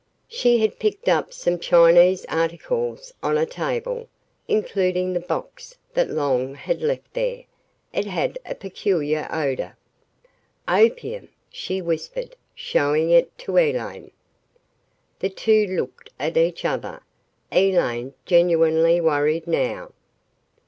[0.27, 4.09] She had picked up some Chinese articles on a table,
[4.47, 7.43] including the box that Long had left there.
[7.93, 9.77] It had a peculiar odor.
[10.67, 14.09] "Opium!" she whispered, showing it to Elaine.
[15.19, 17.03] The two looked at each other,
[17.53, 19.93] Elaine genuinely worried now.